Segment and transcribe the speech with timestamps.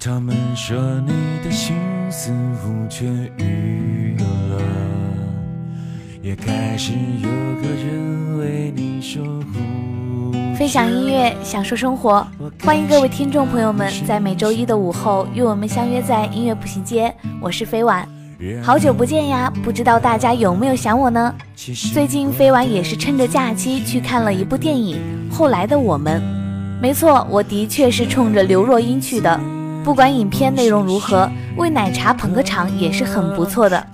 [0.00, 1.74] 他们说你的心
[2.08, 2.30] 似
[2.62, 3.04] 乎痊
[3.36, 4.62] 愈了，
[6.22, 10.32] 也开始有个人为你守护。
[10.56, 12.24] 分享音乐，享受生活，
[12.62, 17.12] 欢迎各位听众朋友们在每周一的午后与我们相约在音乐步行街。
[17.40, 18.08] 我是飞婉，
[18.62, 21.34] 好久不见呀，不知道大家有没有想我呢？
[21.92, 24.96] 最近飞婉也是趁着假期去看了一部电影
[25.34, 26.22] 《后来的我们》。
[26.80, 29.57] 没错，我的确是冲着刘若英去的。
[29.84, 33.86] 不管影片内容如何，为奶茶捧个场也是很不错的。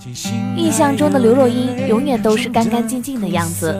[0.57, 3.73] 印象中的刘若英永远都是干干净净的样子。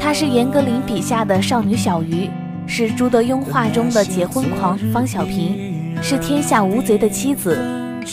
[0.00, 2.30] 她是严歌苓笔下的少女小鱼，
[2.66, 7.58] 是朱德庸画中的结婚狂方小平，是天下无贼的妻子，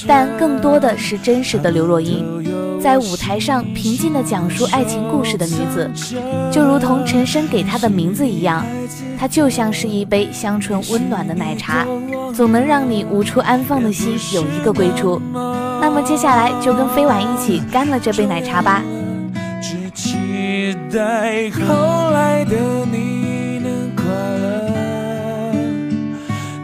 [0.06, 2.44] 但更多的是真实的刘若英，
[2.82, 5.90] 在舞台上平静地讲述爱情故事的女子，
[6.52, 8.66] 就如同陈升给她的名字一样，
[9.18, 11.86] 它就像是一杯香醇温暖的奶茶，
[12.34, 15.22] 总能让你无处安放的心有一个归处。
[15.82, 18.84] 那么接下来就跟飞婉一起干了这杯奶茶吧。
[19.62, 22.56] 只期待后来的
[22.92, 24.72] 你能快乐，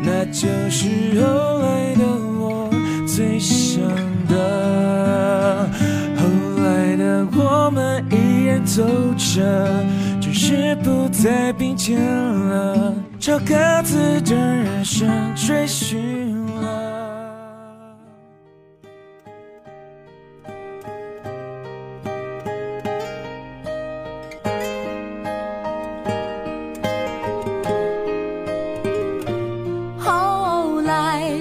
[0.04, 0.88] 那就是
[1.22, 2.04] 后来的
[2.40, 2.70] 我
[3.08, 3.82] 最想
[4.28, 5.70] 的。
[6.18, 6.24] 后
[6.64, 8.84] 来的我们依然走
[9.18, 9.42] 着，
[10.44, 13.54] 是不再并肩了，朝各
[13.84, 16.82] 自的人生追寻了。
[30.00, 31.36] 后来，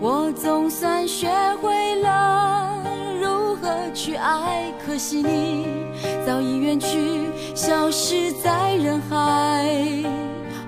[0.00, 1.28] 我总算学
[1.60, 2.72] 会了
[3.20, 5.66] 如何去爱，可惜你
[6.28, 7.22] 早已远去，
[7.54, 9.66] 消失在人海。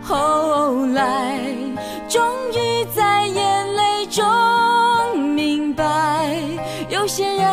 [0.03, 1.39] 后来，
[2.09, 2.23] 终
[2.55, 4.25] 于在眼泪中
[5.19, 6.35] 明白，
[6.89, 7.47] 有些人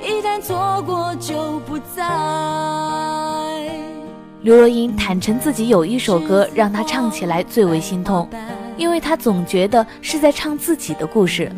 [0.00, 2.04] 一旦错过就不再。
[4.42, 8.30] 刘若英坦诚自己有一首歌让她唱起来最为心痛，
[8.76, 11.50] 因为她总觉得是在唱自己的故事，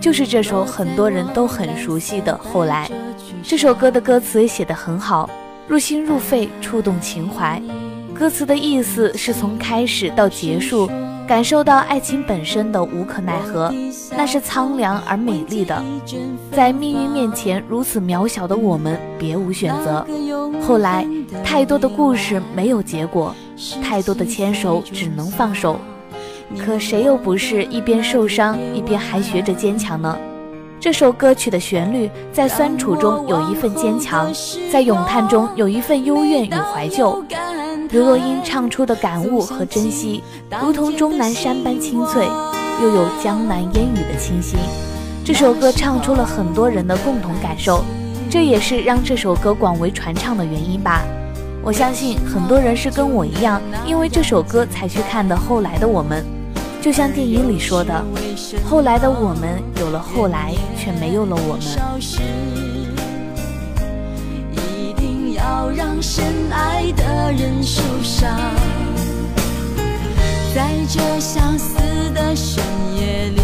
[0.00, 2.88] 就是这首很多人都很熟悉的《后来》。
[3.42, 5.28] 这首歌的歌词写得很好，
[5.66, 7.60] 入心入肺，触动情怀。
[8.14, 10.88] 歌词的意思是从开始到结束，
[11.26, 13.72] 感受到爱情本身的无可奈何，
[14.16, 15.82] 那是苍凉而美丽的。
[16.52, 20.06] 在命运面前如此渺小的我们，别无选择。
[20.62, 21.06] 后来，
[21.42, 23.34] 太多的故事没有结果，
[23.82, 25.80] 太多的牵手只能放手。
[26.58, 30.16] 可谁又不是一边受伤一边还学着坚强呢？
[30.80, 34.32] 这首歌曲的旋律在酸楚中有一份坚强，
[34.72, 37.22] 在咏叹中有一份幽怨与怀旧。
[37.90, 40.24] 刘若英唱出的感悟和珍惜，
[40.62, 42.26] 如同终南山般清脆，
[42.80, 44.58] 又有江南烟雨的清新。
[45.22, 47.84] 这首歌唱出了很多人的共同感受，
[48.30, 51.02] 这也是让这首歌广为传唱的原因吧。
[51.62, 56.24] 我相信很多人是跟我一样，因为这首歌才去看的《后来的我们》。
[56.80, 58.04] 就像电影里说的，
[58.64, 61.62] 后来的我们有了后来，却没有了我们。
[64.52, 68.34] 一定要让深爱的人受伤。
[70.54, 71.78] 在这相思
[72.14, 72.64] 的深
[72.96, 73.42] 夜里，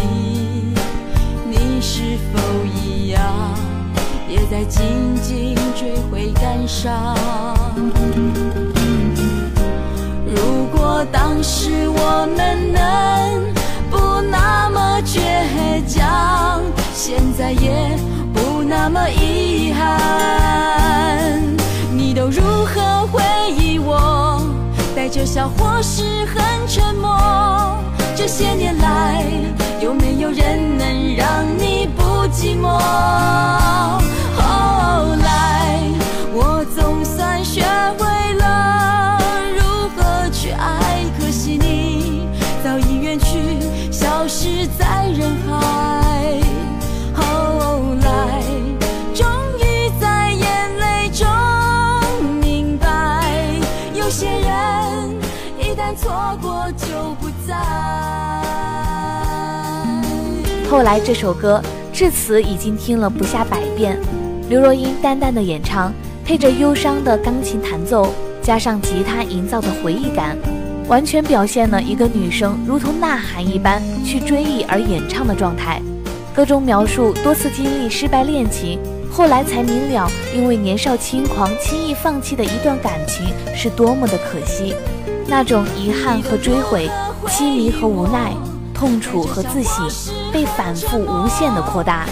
[1.47, 3.21] 你是否一样，
[4.27, 4.83] 也在静
[5.21, 7.15] 静追悔感伤？
[10.25, 12.46] 如果当时我们
[17.37, 17.95] 再，也
[18.33, 21.39] 不那么遗憾。
[21.95, 23.21] 你都如何回
[23.55, 24.41] 忆我？
[24.95, 27.77] 带着笑或是很沉默？
[28.15, 29.23] 这些年来，
[29.79, 32.79] 有没有人能让你不寂寞？
[34.35, 35.79] 后来，
[36.33, 37.61] 我总算学
[37.99, 38.06] 会
[60.77, 61.59] 后来这首歌
[61.91, 63.99] 至此已经听了不下百遍，
[64.47, 65.91] 刘若英淡淡的演唱，
[66.23, 68.13] 配着忧伤的钢琴弹奏，
[68.43, 70.37] 加上吉他营造的回忆感，
[70.87, 75.81] 完全表现了一个女生如同呐喊一般去追忆而演唱的状态。
[76.31, 83.25] 歌中描述多次经历失败恋情，后来才明了，因为年少轻狂轻易放弃的一段感情
[83.55, 84.75] 是多么的可惜，
[85.25, 86.87] 那种遗憾和追悔，
[87.25, 88.31] 凄迷和无奈。
[88.77, 89.89] 痛楚和自省
[90.31, 92.05] 被反复无限的扩大，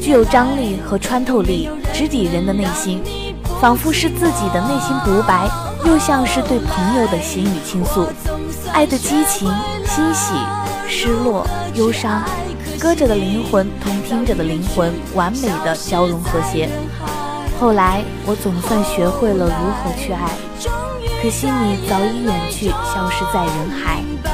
[0.00, 3.02] 具有张力和穿透力，直抵人的内心，
[3.60, 5.48] 仿佛是自己的内心独白，
[5.84, 8.06] 又像是对朋友的心语倾诉。
[8.72, 9.52] 爱的激情、
[9.84, 10.34] 欣喜、
[10.88, 11.44] 失落、
[11.74, 12.22] 忧伤，
[12.78, 16.68] 歌者的灵魂同听者的灵魂完美的交融和谐。
[17.58, 19.52] 后来我总算学会了如
[19.82, 20.30] 何去爱，
[21.20, 24.33] 可惜你早已远去，消失在人海。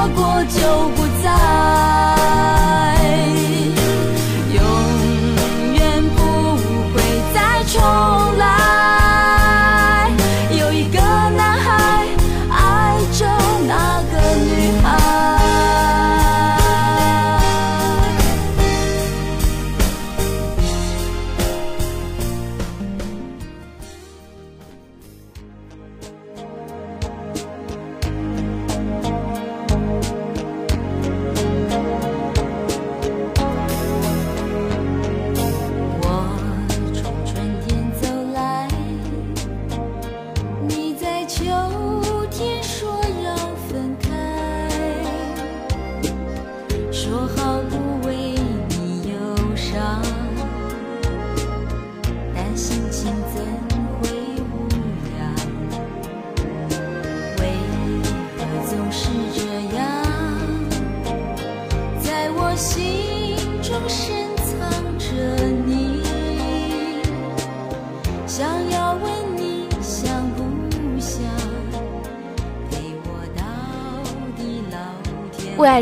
[0.00, 1.28] 错过就不再，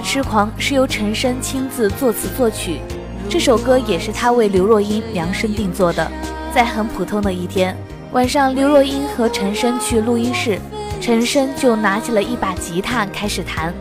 [0.01, 2.81] 痴狂是由陈升亲自作词作曲，
[3.29, 6.11] 这首歌也是他为刘若英量身定做的。
[6.55, 7.77] 在很普通的一天
[8.13, 10.59] 晚上，刘若英和陈升去录音室，
[11.01, 13.73] 陈升就拿起了一把吉他开始弹，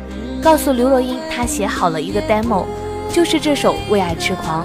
[0.42, 2.66] 告诉刘若英他写好了一个 demo，
[3.12, 4.64] 就是这首《为爱痴狂》。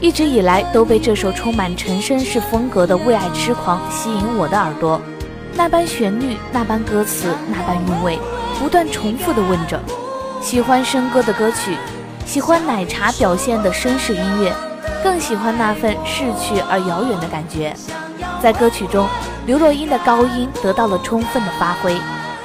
[0.00, 5.00] 一直以来都被这首充满陈升式风格的《为爱痴狂》吸引我的耳朵，
[5.54, 8.18] 那般旋律，那般歌词，那般韵味，
[8.58, 9.80] 不断重复的问着。
[10.44, 11.74] 喜欢笙歌的歌曲，
[12.26, 14.52] 喜欢奶茶表现的绅士音乐，
[15.02, 17.74] 更喜欢那份逝去而遥远的感觉。
[18.42, 19.08] 在歌曲中，
[19.46, 21.96] 刘若英的高音得到了充分的发挥，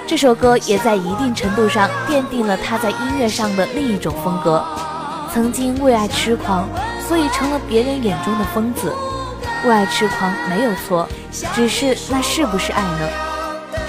[0.08, 4.64] 这首歌也在一定程度上奠定了她在音乐上的另一种风格。
[5.34, 6.70] 曾经为爱痴狂，
[7.06, 8.96] 所以成了别人眼中的疯子。
[9.66, 11.06] 为爱痴狂没有错，
[11.54, 13.10] 只是那是不是爱呢？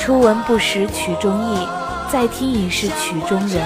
[0.01, 1.65] 初闻不识曲中意，
[2.11, 3.65] 再听已是曲中人。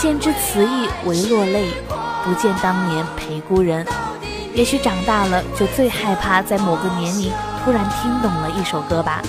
[0.00, 1.70] 见知词意为落泪，
[2.22, 3.84] 不见当年陪孤人。
[4.54, 7.32] 也许长大了，就最害怕在某个年龄
[7.64, 9.20] 突然听懂了一首歌吧。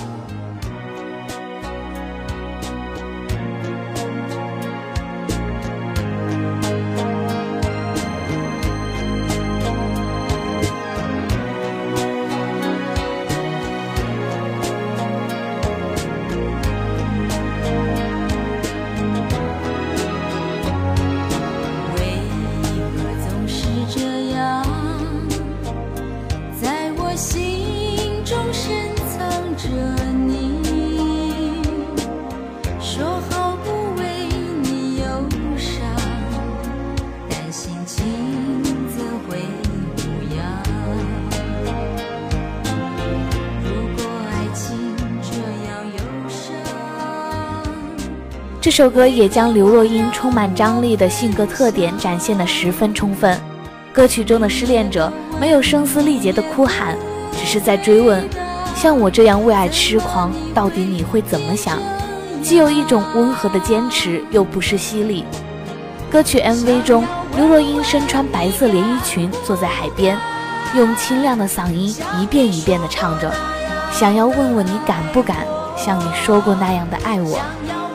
[48.70, 53.36] 这首歌也将刘若英充满张力的性格特点展现得十分充分。
[53.92, 56.96] 歌曲中的失恋者没有声嘶力竭的哭喊，
[57.32, 58.24] 只是在追问：
[58.76, 61.78] 像我这样为爱痴狂，到底你会怎么想？
[62.44, 65.24] 既有一种温和的坚持，又不失犀利。
[66.08, 70.16] 歌曲 MV 中，刘若英身穿白色连衣裙，坐在海边，
[70.76, 73.34] 用清亮的嗓音一遍一遍地唱着，
[73.90, 75.44] 想要问问你敢不敢
[75.76, 77.36] 像你说过那样的爱我。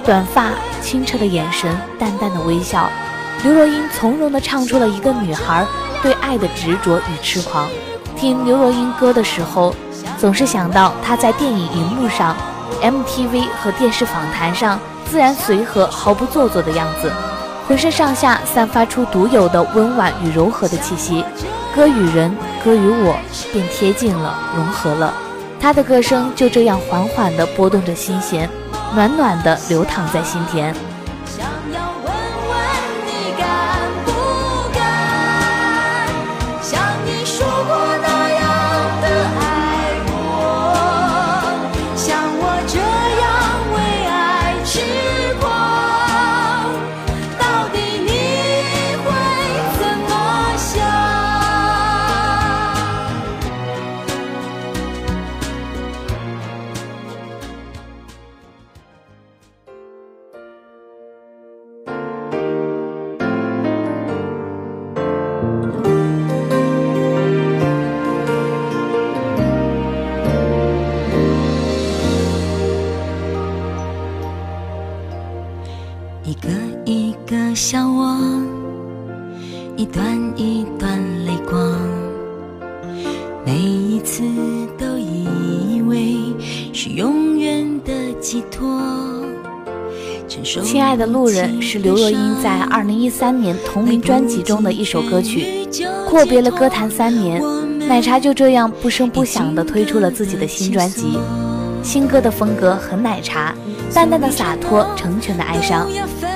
[0.05, 0.51] 短发、
[0.83, 2.87] 清澈的眼神、淡淡的微笑，
[3.43, 5.65] 刘若英从容地唱出了一个女孩
[6.03, 7.67] 对爱的执着与痴狂。
[8.15, 9.75] 听刘若英歌的时候，
[10.19, 12.35] 总是想到她在电影荧幕上、
[12.83, 17.11] MTV 和电视访谈上自然随和、毫不做作的样子，
[17.67, 21.25] 浑身上下散发出独有的温婉与柔和的气息。
[21.75, 22.33] 歌与人，
[22.63, 23.15] 歌与我，
[23.51, 25.11] 便贴近了，融合了。
[25.59, 28.47] 她的歌声就这样缓缓地拨动着心弦。
[28.95, 30.94] 暖暖的流淌在心田。
[90.27, 95.67] 亲爱的路人是刘若英在2013年同名专辑中的一首歌曲，
[96.07, 97.41] 阔别了歌坛三年，
[97.87, 101.17] 奶茶就这样不声不响地推出了自己的新专辑。
[101.83, 103.53] 新歌的风格很奶茶，
[103.93, 105.87] 淡淡的洒脱，成全的哀伤。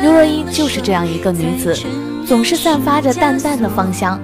[0.02, 1.76] 刘若英就是这样一个女子，
[2.26, 4.20] 总是散发着淡淡的芳香，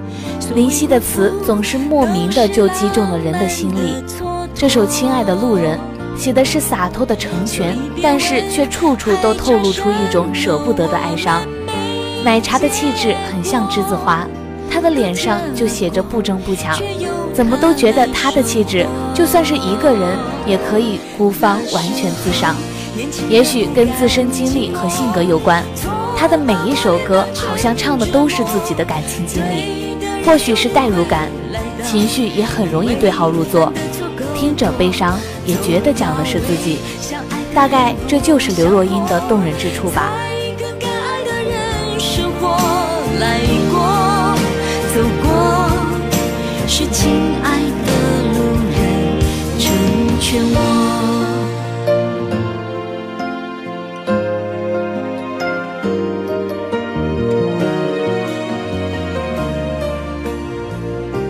[0.54, 4.04] 林夕的词总是莫名的就击中了人的心里。
[4.54, 5.76] 这首《亲爱的路人》
[6.18, 11.42] 写的是洒脱的成全，但是却处处都透露出一种舍不得的哀伤。
[12.24, 14.26] 奶茶的气质很像栀子花，
[14.70, 16.76] 她的脸上就写着不争不抢，
[17.32, 22.56] 怎么都觉得她的气质，就算是一个人也可以孤芳完全自赏。
[23.28, 25.62] 也许跟自身经历和性格有关，
[26.16, 29.94] 她的每一首歌好像唱的都是自己的感情经历，
[30.24, 31.28] 或许是代入感，
[31.84, 33.72] 情绪也很容易对号入座，
[34.36, 36.78] 听着悲伤也觉得讲的是自己，
[37.54, 40.12] 大概这就是刘若英的动人之处吧。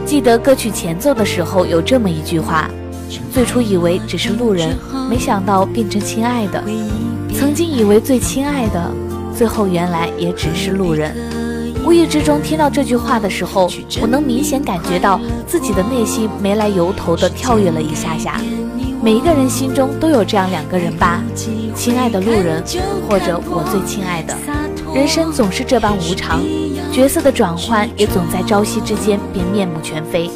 [0.04, 2.70] 记得歌曲前奏的时候有这么一句话：
[3.32, 4.76] 最初以为只是路人，
[5.10, 6.62] 没想到变成亲爱的；
[7.34, 8.90] 曾经以为最亲爱的，
[9.36, 11.14] 最后原来也只是路人。
[11.84, 13.70] 无意之中听到这句话的时候，
[14.00, 18.40] 我能明显感觉到自己的内心没来由头的跳跃了一下下。
[19.02, 21.22] 每一个人心中都有这样两个人吧，
[21.74, 22.64] 亲爱的路人，
[23.08, 24.34] 或者我最亲爱的。
[24.94, 26.40] 人生总是这般无常，
[26.90, 30.28] 角色的转换也总在朝夕之间便面目全非。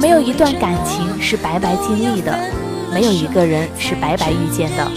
[0.00, 2.36] 没有一段感情是白白经历的，
[2.92, 4.90] 没有一个人是白白遇见的。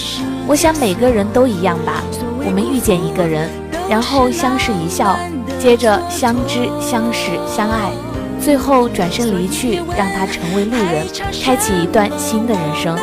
[0.48, 2.04] 我想每个人都一样吧，
[2.46, 3.50] 我们遇见一个人，
[3.90, 5.18] 然后相视一笑，
[5.60, 7.92] 接着相知、相识、相爱，
[8.40, 11.06] 最后转身离去，让他成为路人，
[11.44, 12.98] 开启一段新的人生。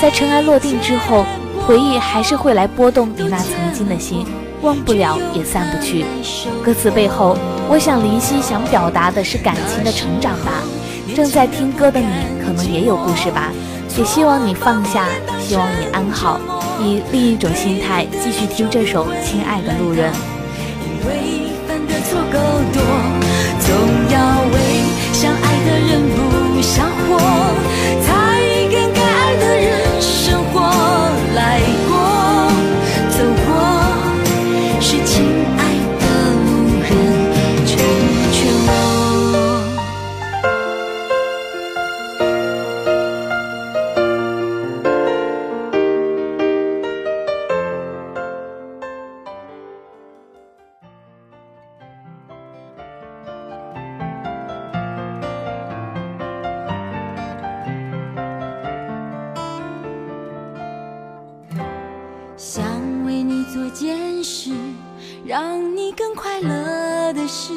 [0.00, 1.24] 在尘埃落定之后，
[1.66, 4.26] 回忆还是会来拨动你那曾经的心。
[4.62, 6.04] 忘不了也散不去。
[6.64, 7.36] 歌词背后，
[7.68, 10.62] 我想林夕想表达的是感情的成长吧。
[11.16, 12.06] 正在听歌的你，
[12.44, 13.50] 可能也有故事吧。
[13.96, 15.06] 也希望你放下，
[15.40, 16.38] 希望你安好，
[16.78, 20.12] 以另一种心态继续听这首《亲爱的路人》。
[20.84, 22.38] 因为犯的错够
[22.70, 22.82] 多，
[23.60, 23.72] 总
[24.12, 24.60] 要为
[25.14, 27.16] 相爱的人不想活，
[65.26, 67.52] 让你更快乐的事。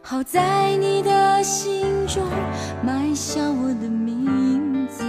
[0.00, 2.22] 好在你的心中
[2.82, 5.04] 埋下我的名字。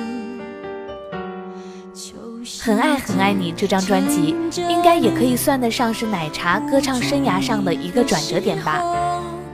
[2.61, 8.83] 很爱很爱你这张专辑，应该也可以算得上是奶茶歌唱生涯上的一个转折点吧。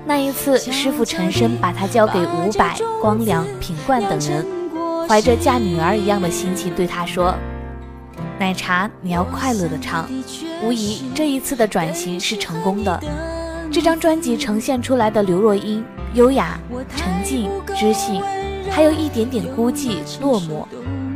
[0.03, 4.43] 那一次，师傅陈升把他交给伍佰、光良、品冠等人，
[5.07, 7.36] 怀着嫁女儿一样的心情对他说
[8.39, 10.10] ：“奶茶，你要快乐的唱。”
[10.63, 13.00] 无疑，这一次的转型是成功的。
[13.72, 16.60] 这张专辑呈现出来的刘若英，优雅、
[16.96, 18.22] 沉静、知性，
[18.70, 20.65] 还有一点点孤寂、落寞。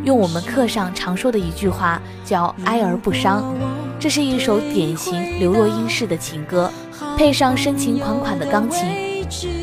[0.03, 3.53] 用我们课上常说的一句话叫“哀而不伤”，
[3.99, 6.71] 这是一首典型刘若英式的情歌，
[7.17, 8.85] 配上深情款款的钢琴，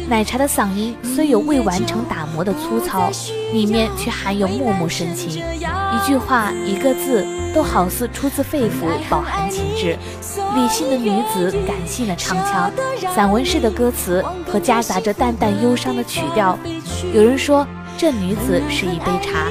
[0.09, 3.11] 奶茶的嗓音虽有未完成打磨的粗糙，
[3.53, 9.97] 里面却含有脉脉深情，一句话一个字都好似出自肺腑，饱含情致。
[10.55, 12.71] 理性的女子，感性的唱腔，
[13.15, 16.59] 散文式的歌词和夹杂着淡淡忧伤的曲调。
[17.13, 17.67] 有人说，
[17.99, 19.47] 这女子是一杯茶。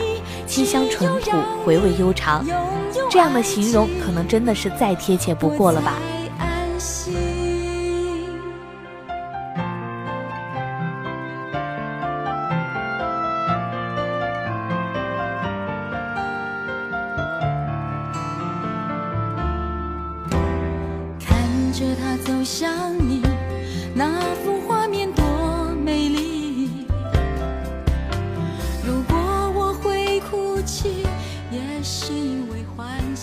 [0.47, 1.31] 清香淳朴，
[1.65, 2.45] 回味悠长，
[3.09, 5.93] 这样的形容可能真的是再贴切不过了吧。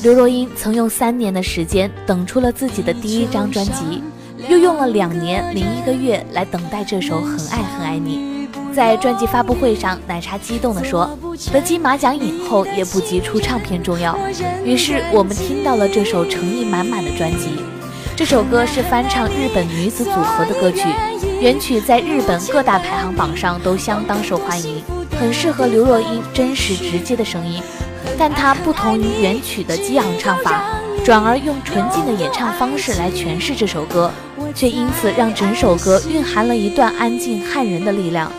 [0.02, 4.02] 刘若英曾用三年的时间等出了自己的第一张专辑，
[4.48, 8.18] 又用了两年零一个月来等待这首《很爱很爱你》。
[8.74, 11.16] 在专辑发布会上，奶茶激动地说
[11.52, 14.18] ：“得金马奖影后也不及出唱片重要。”
[14.64, 17.50] 于是我们听到了这首诚意满满的专辑。
[18.16, 20.88] 这首歌是翻唱日本女子组合的歌曲，
[21.40, 24.82] 原曲在日本各大排行榜上都相当受欢迎，
[25.20, 27.62] 很适合刘若英真实直接的声音。
[28.22, 30.62] 但她不同于原曲的激昂唱法，
[31.04, 34.12] 转而用纯净的演唱方式来诠释这首歌，
[34.54, 38.30] 却因此让整首歌蕴含了一段安静撼人的力量。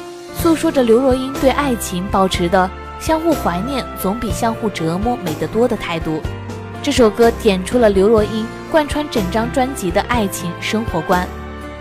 [0.41, 6.22] 诉说着刘若英对爱情保持的相互怀念总比相互折磨美得多的态度。
[6.82, 11.28] 这首歌点出了刘若英贯穿整张专辑的爱情生活观，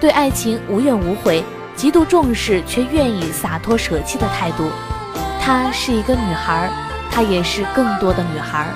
[0.00, 1.44] 对爱情无怨无悔，
[1.76, 4.68] 极度重视却愿意洒脱舍弃的态度。
[5.40, 6.68] 她是一个女孩，
[7.12, 8.66] 她也是更多的女孩，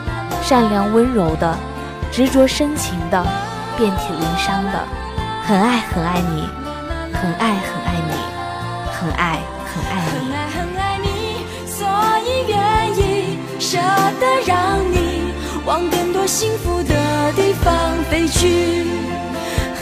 [0.43, 1.57] 善良温柔的，
[2.13, 3.25] 执着深情的，
[3.79, 4.85] 遍体鳞伤的，
[5.47, 6.47] 很爱很爱你，
[7.15, 8.13] 很爱很爱你，
[8.93, 9.39] 很爱。
[9.77, 11.09] 很爱你很爱很爱你，
[11.67, 11.87] 所
[12.25, 12.57] 以愿
[12.97, 13.77] 意舍
[14.21, 15.33] 得让你
[15.65, 17.75] 往更多幸福的地方
[18.11, 18.87] 飞去。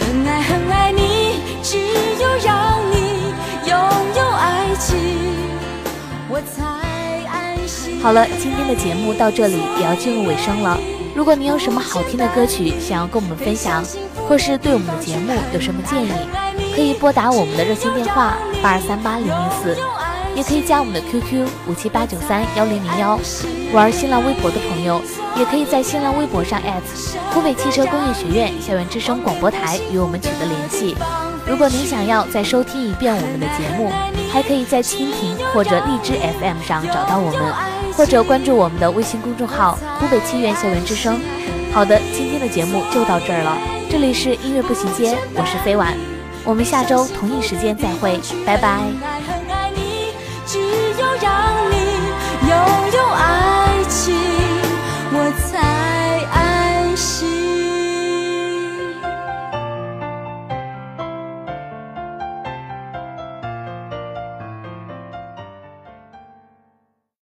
[0.01, 3.33] 很爱很爱你，只有让你
[3.67, 3.79] 拥
[4.17, 4.97] 有爱情，
[6.29, 6.84] 我才。
[8.05, 10.79] 好了，今天的节目到这里也要进入尾声了。
[11.15, 13.83] 如果你有什么好听的歌曲想要跟我们分享，
[14.29, 16.11] 或是对我们的节目有什么建议，
[16.75, 19.75] 可以拨打我们的热线电话八二三八零零四，
[20.37, 23.19] 也可以加我们的 QQ 五七八九三幺零零幺。
[23.73, 25.01] 玩新浪微博的朋友，
[25.35, 26.61] 也可以在新浪微博上
[27.33, 30.95] 湖北汽车工业学院校园之声广播台与我们取得联系。
[31.49, 33.91] 如果您想要再收听一遍我们的节目，
[34.31, 37.74] 还可以在蜻蜓或者荔枝 FM 上找到我们。
[37.97, 41.21] 或者关注我们的微信公众号“湖北七院校园之声”。
[41.73, 43.57] 好的，今天的节目就到这儿了。
[43.91, 45.95] 这里是音乐步行街，我是飞婉，
[46.45, 49.34] 我们下周同一时间再会，拜拜。